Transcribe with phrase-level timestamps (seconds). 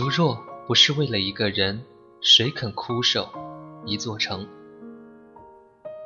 [0.00, 1.84] 如若不是为了一个人，
[2.22, 3.28] 谁肯枯守
[3.84, 4.48] 一座城？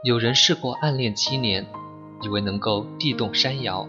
[0.02, 1.64] 有人试过暗恋七年，
[2.20, 3.86] 以为能够地动山摇；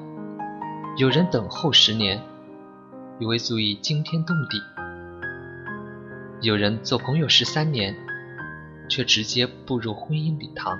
[0.95, 2.21] 有人等候十年，
[3.17, 4.59] 以为足以惊天动地；
[6.39, 7.97] 有人做朋友十三年，
[8.87, 10.77] 却直接步入婚姻礼堂，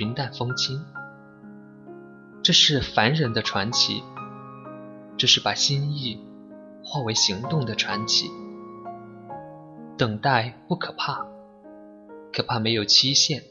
[0.00, 0.82] 云淡风轻。
[2.42, 4.02] 这是凡人的传奇，
[5.18, 6.18] 这是把心意
[6.90, 8.28] 化为行动的传奇。
[9.96, 11.24] 等待不可怕，
[12.32, 13.44] 可怕没有期限。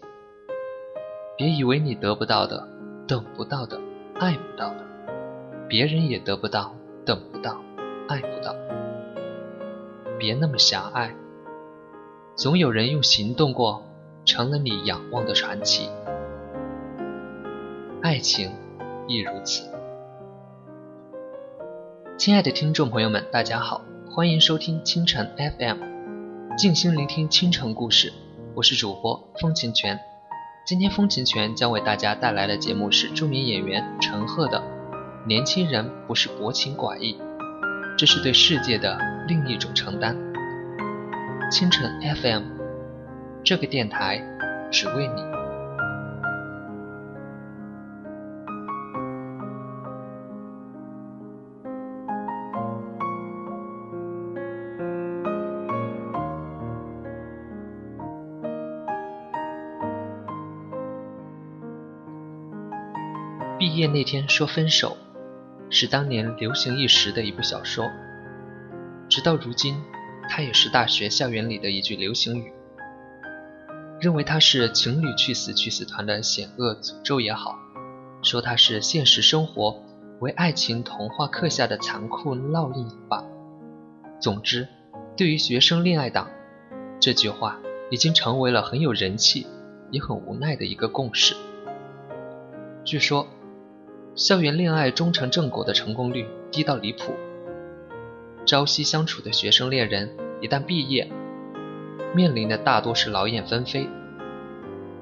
[1.37, 2.67] 别以为你得不到的、
[3.07, 3.79] 等不到的、
[4.15, 4.85] 爱不到的，
[5.69, 7.61] 别人也得不到、等不到、
[8.09, 8.53] 爱不到。
[10.17, 11.15] 别那么狭隘，
[12.35, 13.85] 总有人用行动过，
[14.25, 15.89] 成了你仰望的传奇。
[18.01, 18.51] 爱情
[19.07, 19.78] 亦如此。
[22.19, 23.81] 亲爱的听众朋友们，大家好，
[24.11, 25.77] 欢迎收听清晨 FM。
[26.57, 28.11] 静心聆听清晨故事，
[28.55, 29.97] 我是主播风琴泉。
[30.65, 34.61] 今天风琴泉将为大家带来的节目是著名演员陈赫的
[35.25, 37.17] 《年轻人不是薄情寡义，
[37.97, 40.13] 这是对世界的另一种承担》。
[41.49, 42.43] 清晨 FM，
[43.45, 44.21] 这个电台
[44.69, 45.38] 只为你。
[63.79, 64.97] 业那天说分手，
[65.69, 67.85] 是当年流行一时的一部小说。
[69.07, 69.81] 直到如今，
[70.29, 72.51] 它也是大学校园里的一句流行语。
[74.01, 77.57] 认为它是情侣去死去死团的险恶诅咒也好，
[78.21, 79.81] 说它是现实生活
[80.19, 83.23] 为爱情童话刻下的残酷烙印也罢。
[84.19, 84.67] 总之，
[85.15, 86.29] 对于学生恋爱党，
[86.99, 87.57] 这句话
[87.89, 89.47] 已经成为了很有人气
[89.89, 91.33] 也很无奈的一个共识。
[92.83, 93.25] 据说。
[94.19, 97.13] 校园恋爱终成正果的成功率低到离谱。
[98.45, 101.09] 朝夕相处的学生恋人一旦毕业，
[102.13, 103.87] 面临的大多是劳燕分飞。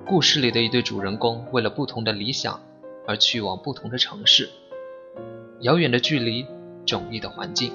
[0.05, 2.61] 故事里的一对主人公为了不同的理想
[3.07, 4.47] 而去往不同的城市，
[5.61, 6.45] 遥远的距离、
[6.85, 7.73] 迥异的环境、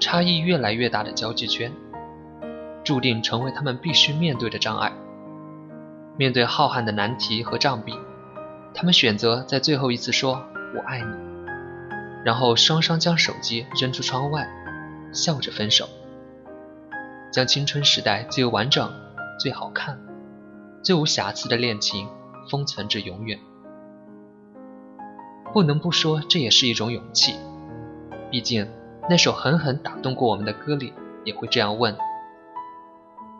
[0.00, 1.70] 差异越来越大的交际圈，
[2.82, 4.92] 注定成为他们必须面对的障碍。
[6.16, 7.94] 面对浩瀚的难题和障壁。
[8.74, 10.42] 他们选择在最后一次说
[10.74, 11.06] “我爱你”，
[12.24, 14.48] 然后双双将手机扔出窗外，
[15.12, 15.88] 笑着分手，
[17.32, 18.88] 将青春时代最完整、
[19.40, 19.98] 最好看、
[20.82, 22.08] 最无瑕疵的恋情
[22.48, 23.38] 封存至永远。
[25.52, 27.34] 不能不说，这也是一种勇气。
[28.30, 28.70] 毕竟，
[29.08, 30.92] 那首狠狠打动过我们的歌里
[31.24, 31.96] 也会这样问：“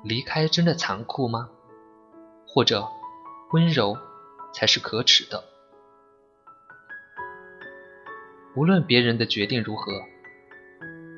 [0.02, 1.50] 离开真的残酷吗？”
[2.48, 2.88] 或者
[3.52, 3.96] 温柔。
[4.58, 5.44] 才是可耻的。
[8.56, 10.02] 无论别人的决定如何，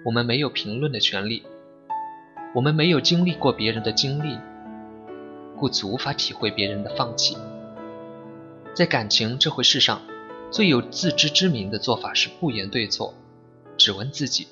[0.05, 1.43] 我们没有评论的权利。
[2.55, 4.39] 我们没有经历过别人的经历，
[5.57, 7.39] 故此无法体会别人的放弃。
[8.75, 10.03] 在感情这回事上，
[10.51, 13.15] 最有自知之明的做法是不言对错，
[13.79, 14.49] 只问自己。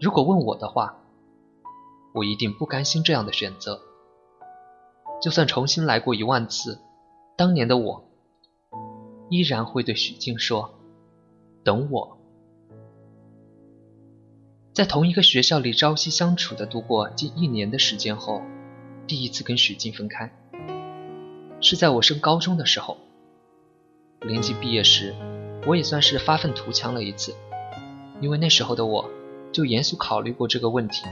[0.00, 0.96] 如果问我的话，
[2.12, 3.82] 我一定不甘心这样的选择。
[5.20, 6.80] 就算重新来过一万次，
[7.38, 8.04] 当年的我
[9.30, 10.74] 依然会对许静说
[11.62, 12.18] ：“等我。”
[14.74, 18.42] 在同一个学校里朝夕相处的度过近一年的时间后，
[19.06, 20.32] 第一次跟许静分开，
[21.60, 22.96] 是在我升高中的时候。
[24.22, 25.14] 临近毕业时，
[25.64, 27.32] 我也算是发愤图强了一次，
[28.20, 29.08] 因为那时候的我
[29.52, 31.04] 就严肃考虑过这个问题：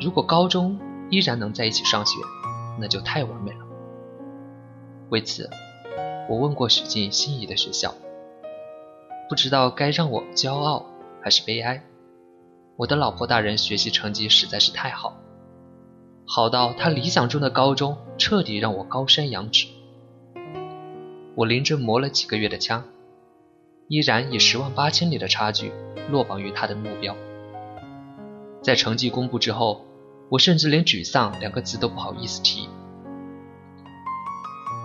[0.00, 0.76] 如果高中
[1.08, 2.18] 依然能在一起上学。
[2.78, 3.65] 那就太完美了。
[5.08, 5.48] 为此，
[6.28, 7.94] 我问过许静心仪的学校，
[9.28, 10.86] 不知道该让我骄傲
[11.22, 11.82] 还是悲哀。
[12.76, 15.16] 我的老婆大人学习成绩实在是太好，
[16.26, 19.66] 好到她理想中的高中彻底让我高山仰止。
[21.34, 22.84] 我临阵磨了几个月的枪，
[23.88, 25.72] 依然以十万八千里的差距
[26.10, 27.14] 落榜于她的目标。
[28.60, 29.82] 在成绩公布之后。
[30.28, 32.68] 我甚至连沮丧两个字都不好意思提，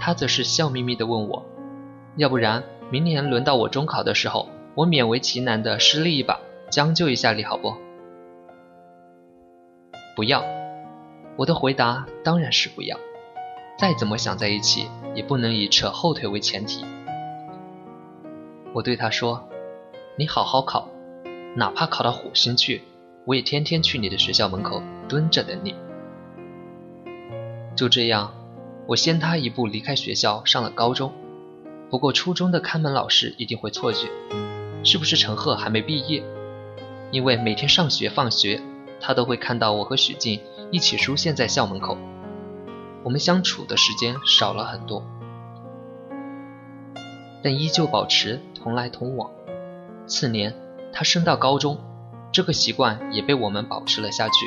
[0.03, 1.45] 他则是笑眯眯地问我
[2.17, 6.39] ：“要不然明年轮到我中考的时候，我勉为其难的失利一把，
[6.71, 7.75] 将就一下你好不？”
[10.17, 10.43] 不要，
[11.37, 12.97] 我的回答当然是不要。
[13.77, 16.83] 再怎么想在一起，也不能以扯后腿为前提。
[18.73, 19.47] 我对他说
[20.17, 20.89] ：“你好好考，
[21.55, 22.81] 哪怕考到火星去，
[23.25, 25.75] 我也天天去你的学校门口蹲着等你。
[27.75, 28.33] 就这样，
[28.87, 31.13] 我先他一步离开学校，上了高中。
[31.89, 34.07] 不过初中的看门老师一定会错觉，
[34.83, 36.23] 是不是陈赫还没毕业？
[37.11, 38.61] 因为每天上学放学，
[38.99, 40.39] 他都会看到我和许静
[40.71, 41.97] 一起出现在校门口。
[43.03, 45.03] 我们相处的时间少了很多，
[47.43, 49.29] 但依旧保持同来同往。
[50.05, 50.53] 次年，
[50.93, 51.77] 他升到高中，
[52.31, 54.45] 这个习惯也被我们保持了下去。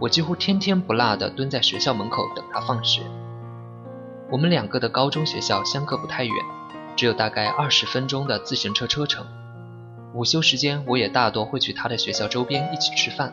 [0.00, 3.02] 我几乎天天不落地蹲在学校门口等他放学。
[4.30, 6.34] 我们两个的高中学校相隔不太远，
[6.96, 9.26] 只有大概二十分钟的自行车车程。
[10.12, 13.32] 午休时间，我也大多会去他的学校周边一起吃饭。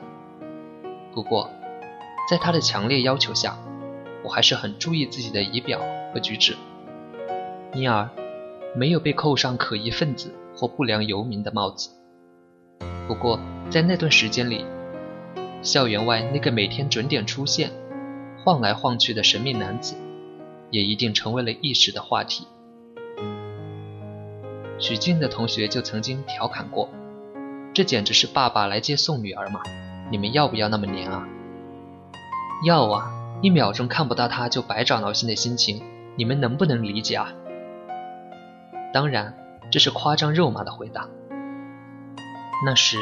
[1.14, 1.50] 不过，
[2.30, 3.58] 在他的强烈要求下，
[4.24, 5.80] 我还是很注意自己的仪表
[6.14, 6.56] 和举止，
[7.74, 8.10] 因而
[8.76, 11.90] 没有被扣上可疑分子或不良游民的帽子。
[13.08, 14.66] 不过，在那段时间里，
[15.62, 17.72] 校园外那个每天准点出现、
[18.44, 19.96] 晃来晃去的神秘男子，
[20.72, 22.48] 也一定成为了一时的话题。
[24.80, 26.90] 许静的同学就曾经调侃过
[27.74, 29.62] ：“这简直是爸爸来接送女儿嘛！
[30.10, 31.28] 你们要不要那么黏啊
[32.66, 33.12] ？”“要啊！
[33.44, 35.84] 一秒钟看不到他就百爪挠心的心情，
[36.16, 37.32] 你们能不能理解啊？”
[38.92, 39.38] 当然，
[39.70, 41.08] 这是夸张肉麻的回答。
[42.66, 42.98] 那时。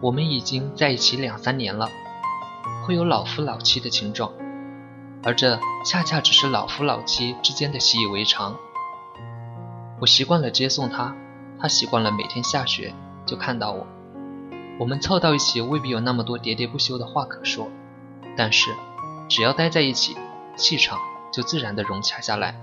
[0.00, 1.88] 我们已经在一起两三年了，
[2.84, 4.30] 会有老夫老妻的情状，
[5.22, 8.56] 而这恰恰只是老夫老妻之间的习以为常。
[9.98, 11.16] 我习惯了接送他，
[11.58, 12.92] 他习惯了每天下学
[13.24, 13.86] 就看到我。
[14.78, 17.66] 我们凑到一起未必有那么多喋喋不休的话可说，
[18.36, 18.70] 但是
[19.30, 20.14] 只要待在一起，
[20.56, 20.98] 气场
[21.32, 22.54] 就自然的融洽下来。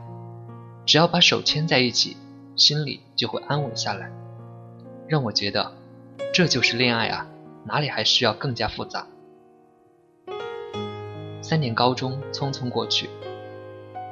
[0.86, 2.16] 只要把手牵在一起，
[2.56, 4.12] 心里就会安稳下来，
[5.08, 5.74] 让我觉得。
[6.34, 7.28] 这就是恋爱啊，
[7.64, 9.06] 哪里还需要更加复杂？
[11.44, 13.08] 三年高中匆匆过去，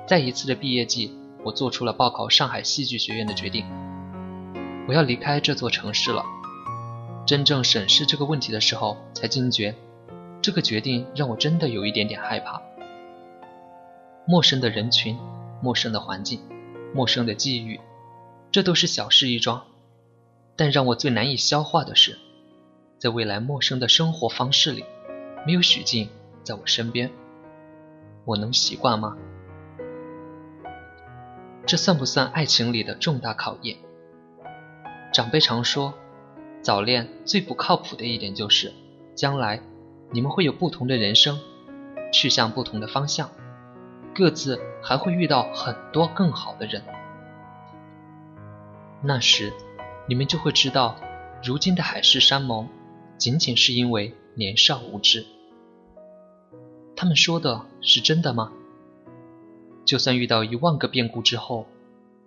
[0.08, 3.66] 在一次的毕业季，我做出了报考上海戏剧学院的决定。
[4.88, 6.24] 我要离开这座城市了。
[7.26, 9.74] 真正审视这个问题的时候，才惊觉，
[10.44, 12.62] 这个决定让我真的有一点点害怕。
[14.28, 15.18] 陌生的人群，
[15.60, 16.40] 陌生的环境，
[16.94, 17.80] 陌生的际遇，
[18.52, 19.64] 这都是小事一桩。
[20.56, 22.18] 但让我最难以消化的是，
[23.00, 24.86] 在未来陌生的生活方式里，
[25.46, 26.10] 没有许静
[26.44, 27.10] 在我身边，
[28.26, 29.18] 我能习惯吗？
[31.66, 33.78] 这算不算爱情里的重大考验？
[35.14, 35.94] 长辈常说，
[36.62, 38.72] 早恋最不靠谱的一点就是，
[39.16, 39.62] 将来
[40.12, 41.40] 你们会有不同的人生，
[42.14, 43.30] 去向不同的方向，
[44.14, 46.84] 各自还会遇到很多更好的人，
[49.02, 49.52] 那时。
[50.08, 50.96] 你们就会知道，
[51.44, 52.68] 如今的海誓山盟，
[53.18, 55.26] 仅仅是因为年少无知。
[56.96, 58.52] 他们说的是真的吗？
[59.86, 61.66] 就算遇到一万个变故之后，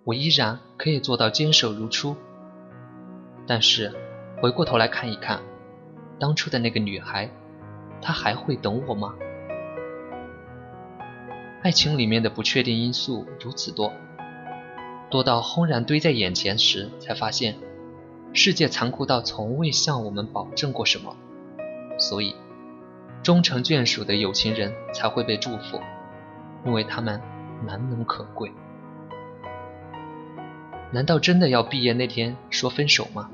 [0.03, 2.15] 我依然可以做到坚守如初。
[3.47, 3.93] 但是，
[4.41, 5.41] 回过头来看一看，
[6.19, 7.29] 当初的那个女孩，
[8.01, 9.15] 她还会等我吗？
[11.63, 13.91] 爱情里面的不确定因素如此多。
[15.09, 17.55] 多到轰然堆在眼前时，才发现
[18.33, 21.15] 世界残酷到从未向我们保证过什么。
[21.97, 22.35] 所以，
[23.23, 25.79] 终成眷属的有情人才会被祝福，
[26.65, 27.21] 因为他们
[27.65, 28.51] 难能可贵。
[30.91, 33.29] 难道真的要毕业那天说分手吗？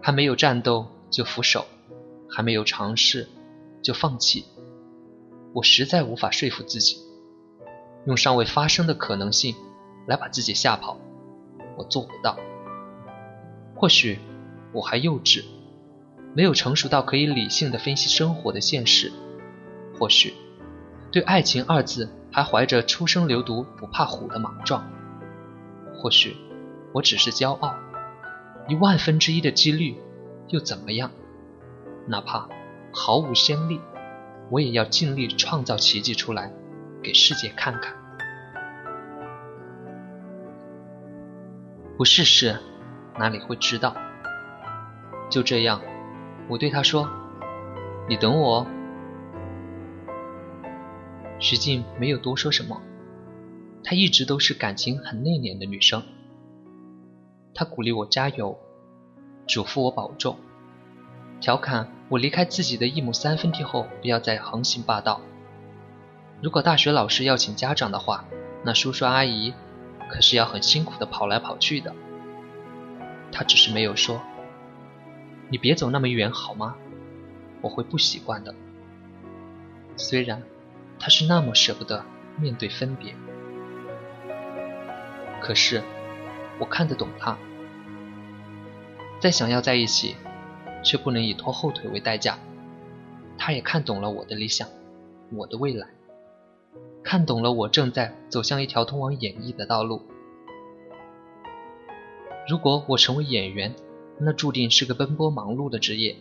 [0.00, 1.66] 还没有战斗就俯首，
[2.28, 3.28] 还没有尝试
[3.82, 4.44] 就放弃？
[5.52, 6.96] 我实在无法说服自己，
[8.06, 9.54] 用尚未发生的可能性。
[10.06, 10.98] 来把自己吓跑，
[11.76, 12.36] 我做不到。
[13.74, 14.18] 或许
[14.72, 15.44] 我还幼稚，
[16.34, 19.12] 没有成熟到可以理性的分析生活的现实。
[19.98, 20.34] 或许
[21.12, 24.84] 对爱情二字还怀着初生牛犊不怕虎的莽撞。
[25.96, 26.36] 或许
[26.92, 27.74] 我只是骄傲，
[28.68, 29.96] 一万分之一的几率
[30.48, 31.10] 又怎么样？
[32.06, 32.48] 哪怕
[32.92, 33.80] 毫无先例，
[34.50, 36.52] 我也要尽力创造奇迹出来，
[37.02, 37.94] 给世界看看。
[41.96, 42.58] 不试试，
[43.18, 43.96] 哪里会知道？
[45.30, 45.80] 就这样，
[46.48, 47.08] 我对他说
[48.10, 48.66] ：“你等我。”哦。”
[51.38, 52.80] 徐静没有多说什么，
[53.84, 56.02] 她一直都是感情很内敛的女生。
[57.54, 58.58] 她鼓励我加油，
[59.46, 60.36] 嘱咐我保重，
[61.40, 65.20] 调侃我离开自己的一亩三分地后不要再横行霸道。
[66.42, 68.24] 如果大学老师要请家长的话，
[68.64, 69.54] 那叔叔阿姨。
[70.08, 71.94] 可是要很辛苦的跑来跑去的，
[73.32, 74.20] 他只是没有说
[75.50, 76.76] ：“你别走那么远好吗？”
[77.60, 78.54] 我会不习惯的。
[79.96, 80.42] 虽然
[80.98, 82.04] 他是那么舍不得
[82.36, 83.14] 面对分别，
[85.40, 85.82] 可是
[86.58, 87.38] 我看得懂他。
[89.20, 90.16] 再想要在一起，
[90.82, 92.38] 却不能以拖后腿为代价。
[93.38, 94.68] 他也看懂了我的理想，
[95.32, 95.88] 我的未来，
[97.04, 100.02] 看懂了我正在走向一条通往演艺的道路。
[102.48, 103.74] 如果我成为演员，
[104.18, 106.16] 那注定是个奔波忙碌的职业。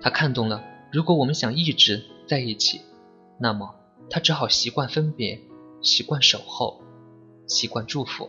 [0.00, 2.80] 他看懂了，如果我们想一直在一起，
[3.38, 3.76] 那么
[4.10, 5.40] 他只好习惯分别，
[5.80, 6.82] 习惯守候，
[7.46, 8.28] 习惯祝福。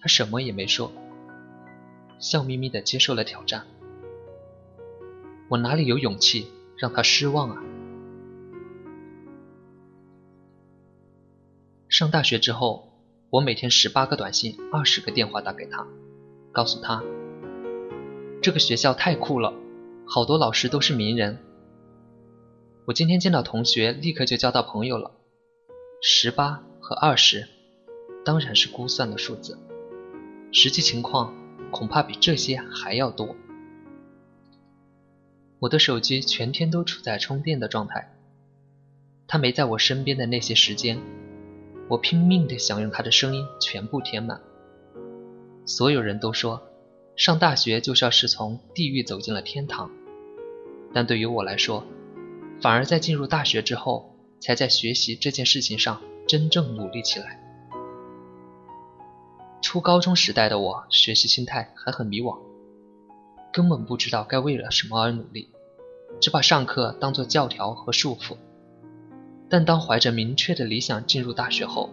[0.00, 0.92] 他什么也没说，
[2.20, 3.66] 笑眯眯地接受了挑战。
[5.48, 6.46] 我哪里有勇气
[6.78, 7.62] 让他失望啊？
[11.90, 12.88] 上大学之后，
[13.30, 15.84] 我每天十八个短信，二十个电话打给他。
[16.52, 17.02] 告诉他，
[18.40, 19.52] 这个学校太酷了，
[20.06, 21.36] 好多老师都是名人。
[22.86, 25.10] 我今天见到同学，立刻就交到朋友了。
[26.00, 27.48] 十八和二十，
[28.24, 29.58] 当然是估算的数字，
[30.52, 31.34] 实际情况
[31.72, 33.34] 恐怕比这些还要多。
[35.58, 38.14] 我的手机全天都处在充电的状态，
[39.26, 41.00] 他没在我身边的那些时间，
[41.90, 44.40] 我拼命地想用他的声音全部填满。
[45.66, 46.62] 所有人都说，
[47.16, 49.90] 上大学就像是从地狱走进了天堂，
[50.94, 51.84] 但对于我来说，
[52.62, 57.42] 反而在进入大学之后，才在学习这件事情上真正努力起来。
[59.60, 62.38] 初高中时代的我，学习心态还很迷惘，
[63.52, 65.48] 根本不知道该为了什么而努力，
[66.20, 68.36] 只把上课当作教条和束缚。
[69.50, 71.90] 但当怀着明确的理想进入大学后，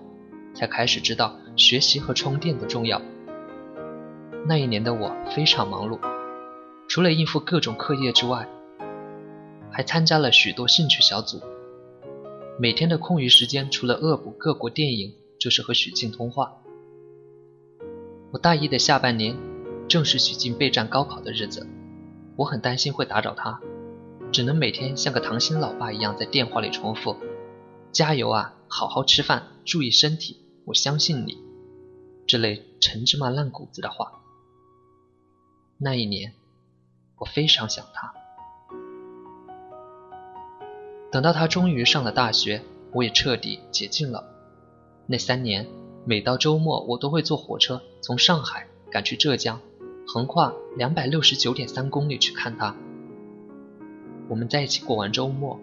[0.54, 3.02] 才开始知道学习和充电的重要。
[4.48, 6.00] 那一年的我非常忙碌，
[6.88, 8.48] 除了应付各种课业之外，
[9.72, 11.42] 还参加了许多兴趣小组。
[12.60, 16.54] 每天的空余时间，除了恶补各国电影，就是和许静通话。
[18.32, 19.36] 我大一的下半年，
[19.88, 21.68] 正是许静备战高考的日子，
[22.36, 23.60] 我很担心会打扰她，
[24.32, 27.16] 只能每天像个糖心老爸一样在电话里重复
[27.92, 31.38] ：“加油啊，好好吃饭，注意身体，我相信你。”
[32.28, 34.22] 这类陈芝麻烂谷子的话。
[35.78, 36.34] 那一年，
[37.18, 38.14] 我非常想他。
[41.12, 42.62] 等到他终于上了大学，
[42.94, 44.24] 我也彻底解禁了。
[45.06, 45.66] 那三年，
[46.04, 49.62] 每到周末，我都会坐火车从上海赶去浙江，
[50.06, 52.76] 横跨两百六十九点三公里去看他。
[54.28, 55.60] 我们在一起过完周末，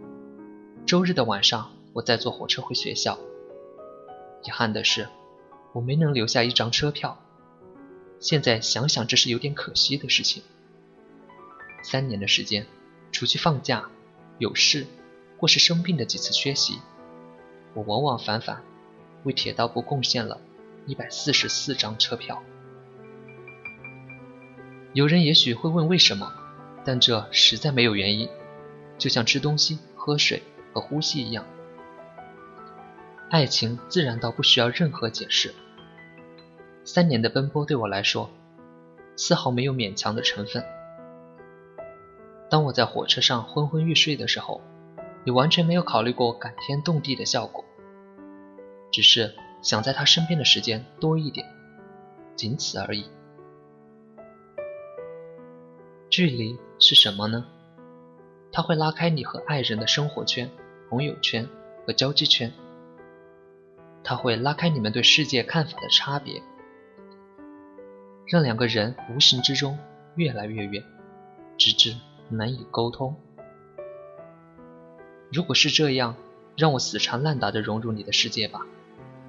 [0.87, 3.19] 周日的晚上，我再坐火车回学校。
[4.43, 5.09] 遗憾的是，
[5.73, 7.17] 我没能留下一张车票。
[8.19, 10.43] 现在想想，这是有点可惜的事情。
[11.83, 12.67] 三年的时间，
[13.13, 13.89] 除去放假、
[14.39, 14.87] 有事
[15.39, 16.81] 或是生病的几次缺席，
[17.75, 18.63] 我往往反反
[19.23, 20.41] 为铁道部贡献了
[20.87, 22.43] 一百四十四张车票。
[24.95, 26.33] 有人也许会问为什么，
[26.85, 28.29] 但这实在没有原因，
[28.99, 31.45] 就像吃东西、喝水和呼吸一样，
[33.31, 35.53] 爱情自然到不需要任何解释。
[36.85, 38.31] 三年的奔波对我来说，
[39.17, 40.65] 丝毫没有勉强的成分。
[42.51, 44.61] 当我在火车上昏昏欲睡的时候，
[45.25, 47.65] 也完全没有考虑过感天动地的效果，
[48.93, 51.47] 只是想在他身边的时间多一点，
[52.37, 53.07] 仅此而已。
[56.11, 57.47] 距离是什么呢？
[58.53, 60.49] 它会拉开你和爱人的生活圈、
[60.89, 61.49] 朋友圈
[61.85, 62.53] 和交际圈，
[64.05, 66.43] 它会拉开你们对世界看法的差别。
[68.27, 69.79] 让两个人无形之中
[70.15, 70.85] 越来越远，
[71.59, 71.97] 直至
[72.29, 73.17] 难以沟通。
[75.33, 76.15] 如果是这样，
[76.57, 78.67] 让我死缠烂打地融入你的世界吧，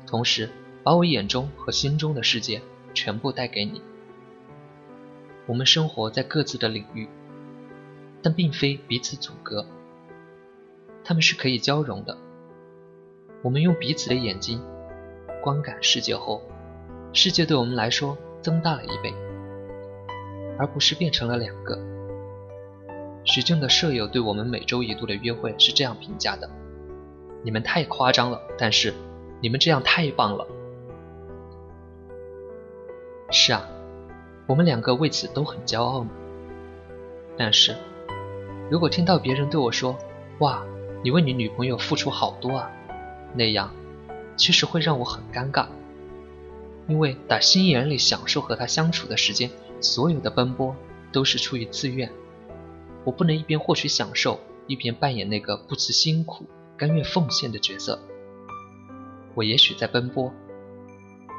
[0.06, 0.50] 同时
[0.84, 2.62] 把我眼中和心中的世界
[2.94, 3.82] 全部带给你。
[5.48, 7.08] 我们生活在各自的领域，
[8.22, 9.66] 但并非彼此阻隔，
[11.04, 12.18] 他们是可以交融的。
[13.46, 14.60] 我们用彼此的眼睛
[15.44, 16.42] 观感世界后，
[17.14, 18.18] 世界对我们来说。
[18.42, 19.12] 增大了一倍，
[20.60, 21.80] 而不是变成了两个。
[23.24, 26.48] 徐静的舍友对我们每周一度的约会是这样评价的
[27.42, 28.94] ：“你们太夸张了，但是
[29.42, 30.46] 你们这样太棒了。”
[33.34, 33.68] 是啊，
[34.46, 36.12] 我们两个为此都很骄傲呢。
[37.36, 37.76] 但是，
[38.70, 39.98] 如果听到别人对我说
[40.38, 40.64] ：“哇，
[41.04, 42.72] 你为你女朋友付出好多啊”，
[43.34, 43.72] 那样
[44.38, 45.68] 其实会让我很尴尬。
[46.88, 49.50] 因为打心眼里享受和他相处的时间，
[49.82, 50.76] 所有的奔波
[51.12, 52.12] 都是出于自愿，
[53.04, 56.46] 我不能一边获取享受，一边扮演那个不辞辛苦、
[56.78, 58.00] 甘愿奉献的角色。
[59.34, 60.32] 我也许在奔波，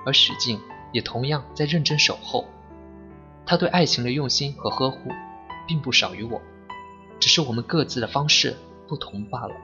[0.05, 0.61] 而许静
[0.93, 2.45] 也同样在认真守候。
[3.47, 5.13] 他对爱情的用心和呵护，
[5.69, 6.43] 并不少于我，
[7.21, 8.57] 只是我们各自的方式
[8.89, 9.55] 不同罢了。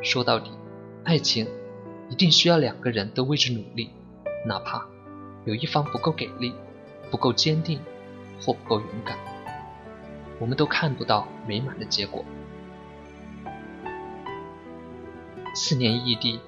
[0.00, 0.52] 说到底，
[1.04, 1.46] 爱情
[2.08, 3.90] 一定需要两个人都为之努力，
[4.46, 4.86] 哪怕
[5.44, 6.54] 有一方不够给力、
[7.10, 7.80] 不够坚定
[8.40, 9.18] 或不够勇敢，
[10.38, 12.24] 我们都看不到美满的结果。
[15.54, 16.40] 四年异地。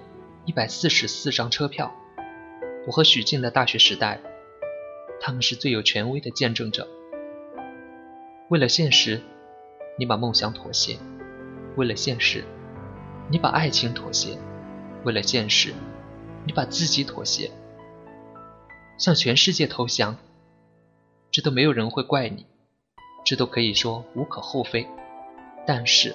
[0.47, 1.91] 一百四十四张车票，
[2.87, 4.21] 我和许静的大学时代，
[5.19, 6.87] 他们是最有权威的见证者。
[8.51, 9.23] 为了现实，
[9.99, 10.99] 你把梦想妥协；
[11.77, 12.45] 为了现实，
[13.29, 14.37] 你把爱情妥协；
[15.05, 15.73] 为了现实，
[16.45, 17.51] 你把自己妥协，
[18.99, 20.17] 向全世界投降。
[21.31, 22.47] 这都没有人会怪你，
[23.25, 24.87] 这都可以说无可厚非。
[25.67, 26.15] 但是，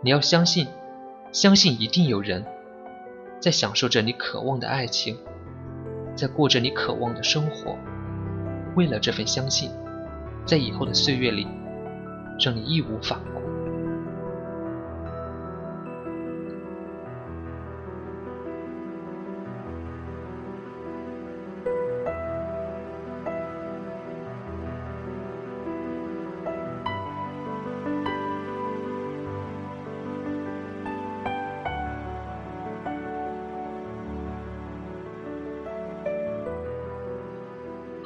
[0.00, 0.66] 你要相信，
[1.30, 2.44] 相信一定有人。
[3.38, 5.18] 在享受着你渴望的爱情，
[6.16, 7.76] 在过着你渴望的生活。
[8.74, 9.70] 为了这份相信，
[10.46, 11.46] 在以后的岁月里，
[12.40, 13.31] 让你义无反顾。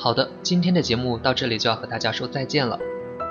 [0.07, 2.79] 好的，今天的节目到这里就要和大家说再见了，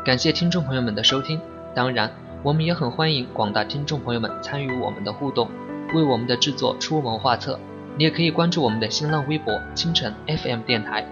[0.03, 1.39] 感谢听众朋友们的收听。
[1.73, 5.49] 当然，我们也很欢迎广大听众朋友们参与我们的互动，
[5.93, 7.57] 为我们的制作出谋划策。
[7.97, 11.07] 你也可以关注我们的新浪微博“清晨 FM 电台”，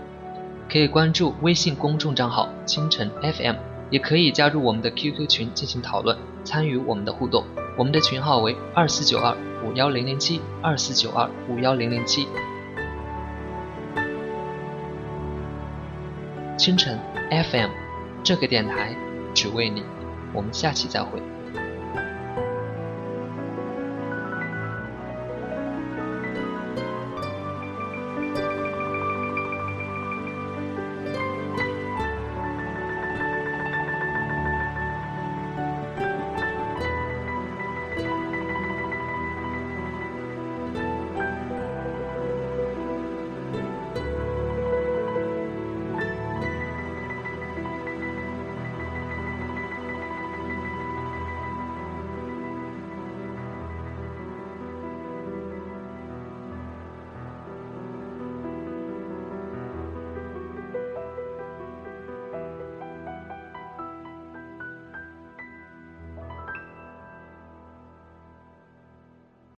[0.70, 3.56] 可以关注微信公众账号“清晨 FM”，
[3.90, 7.46] 也可以加入我们的 QQ 群进行讨论，参与我们的互动。
[7.78, 9.34] 我们的群号为二四九二
[9.66, 12.28] 五幺零零七二四九二五幺零零七。
[16.64, 16.98] 清晨
[17.30, 17.72] FM，
[18.24, 18.96] 这个电台
[19.34, 19.84] 只为你。
[20.32, 21.22] 我们下期再会。